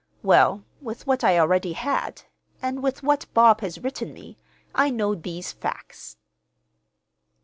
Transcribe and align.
Well, 0.23 0.63
with 0.81 1.05
what 1.05 1.23
I 1.23 1.37
already 1.37 1.73
had, 1.73 2.23
and 2.59 2.81
with 2.81 3.03
what 3.03 3.31
Bob 3.35 3.61
has 3.61 3.77
written 3.83 4.15
me, 4.15 4.35
I 4.73 4.89
know 4.89 5.13
these 5.13 5.51
facts." 5.51 6.17